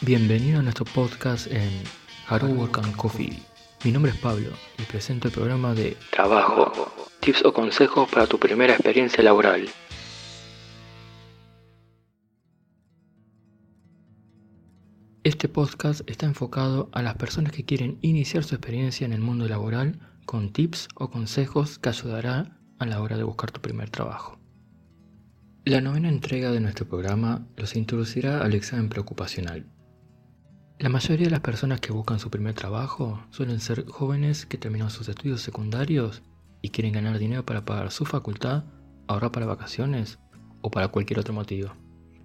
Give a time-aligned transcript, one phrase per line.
[0.00, 1.82] Bienvenido a nuestro podcast en
[2.28, 3.42] Hard Work and Coffee.
[3.82, 6.72] Mi nombre es Pablo y presento el programa de Trabajo,
[7.18, 9.68] tips o consejos para tu primera experiencia laboral.
[15.24, 19.48] Este podcast está enfocado a las personas que quieren iniciar su experiencia en el mundo
[19.48, 24.38] laboral con tips o consejos que ayudará a la hora de buscar tu primer trabajo.
[25.64, 29.66] La novena entrega de nuestro programa los introducirá al examen preocupacional.
[30.78, 34.90] La mayoría de las personas que buscan su primer trabajo suelen ser jóvenes que terminan
[34.90, 36.22] sus estudios secundarios
[36.62, 38.62] y quieren ganar dinero para pagar su facultad,
[39.08, 40.20] ahorrar para vacaciones
[40.60, 41.72] o para cualquier otro motivo.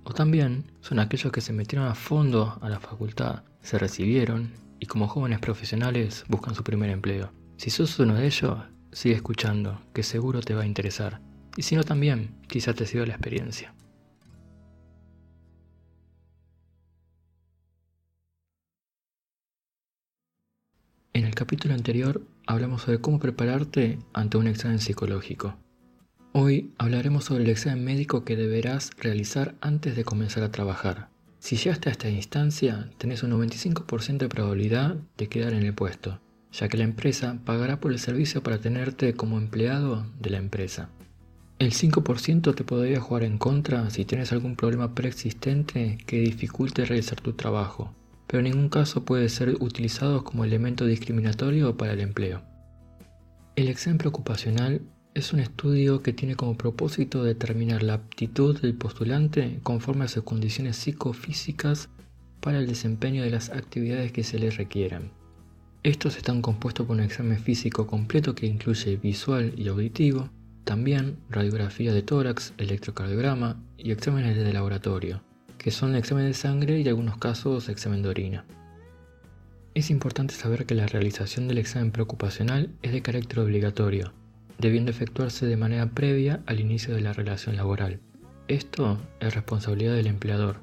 [0.04, 4.86] O también son aquellos que se metieron a fondo a la facultad, se recibieron y
[4.86, 7.32] como jóvenes profesionales buscan su primer empleo.
[7.58, 8.56] Si sos uno de ellos,
[8.92, 11.22] sigue escuchando, que seguro te va a interesar.
[11.58, 13.74] Y si no también, quizás te sirva la experiencia.
[21.16, 25.56] En el capítulo anterior hablamos sobre cómo prepararte ante un examen psicológico.
[26.32, 31.10] Hoy hablaremos sobre el examen médico que deberás realizar antes de comenzar a trabajar.
[31.38, 36.20] Si llegaste a esta instancia, tenés un 95% de probabilidad de quedar en el puesto,
[36.52, 40.90] ya que la empresa pagará por el servicio para tenerte como empleado de la empresa.
[41.60, 47.22] El 5% te podría jugar en contra si tienes algún problema preexistente que dificulte realizar
[47.22, 47.94] tu trabajo,
[48.34, 52.42] pero en ningún caso puede ser utilizado como elemento discriminatorio para el empleo.
[53.56, 54.82] El examen preocupacional
[55.14, 60.24] es un estudio que tiene como propósito determinar la aptitud del postulante conforme a sus
[60.24, 61.90] condiciones psicofísicas
[62.42, 65.12] para el desempeño de las actividades que se le requieran.
[65.84, 70.32] Estos están compuestos por un examen físico completo que incluye visual y auditivo,
[70.64, 75.22] también radiografía de tórax, electrocardiograma y exámenes de laboratorio,
[75.64, 78.46] que son examen de sangre y en algunos casos examen de orina.
[79.74, 84.12] Es importante saber que la realización del examen preocupacional es de carácter obligatorio,
[84.60, 88.02] debiendo efectuarse de manera previa al inicio de la relación laboral.
[88.50, 90.58] Esto es responsabilidad del empleador.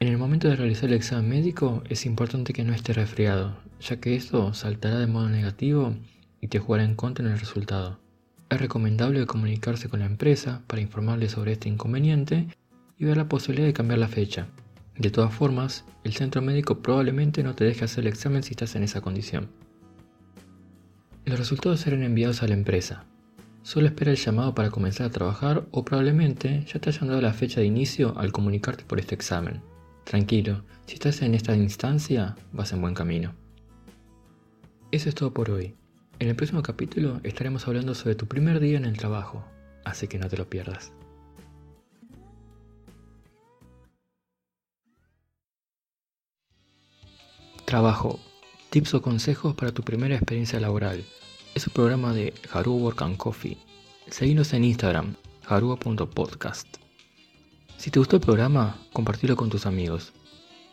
[0.00, 4.00] En el momento de realizar el examen médico es importante que no esté resfriado, ya
[4.00, 5.94] que esto saltará de modo negativo
[6.42, 8.00] y te jugará en contra en el resultado.
[8.50, 12.48] Es recomendable comunicarse con la empresa para informarle sobre este inconveniente
[13.02, 14.46] y ver la posibilidad de cambiar la fecha.
[14.96, 18.76] De todas formas, el centro médico probablemente no te deje hacer el examen si estás
[18.76, 19.50] en esa condición.
[21.26, 23.04] Los resultados serán enviados a la empresa,
[23.62, 27.32] Solo espera el llamado para comenzar a trabajar o probablemente ya te hayan dado la
[27.32, 29.62] fecha de inicio al comunicarte por este examen.
[30.04, 33.34] Tranquilo, si estás en esta instancia, vas en buen camino.
[34.90, 35.76] Eso es todo por hoy.
[36.18, 39.44] En el próximo capítulo estaremos hablando sobre tu primer día en el trabajo,
[39.84, 40.92] así que no te lo pierdas.
[47.72, 48.20] Trabajo.
[48.68, 51.06] Tips o consejos para tu primera experiencia laboral
[51.54, 53.56] es un programa de Harua Work and Coffee.
[54.10, 55.14] Seguinos en Instagram,
[55.46, 56.68] harua.podcast.
[57.78, 60.12] Si te gustó el programa, compartilo con tus amigos.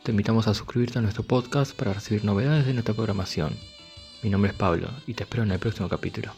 [0.04, 3.56] Te invitamos a suscribirte a nuestro podcast para recibir novedades de nuestra programación.
[4.22, 6.34] Mi nombre es Pablo y te espero en el próximo capítulo.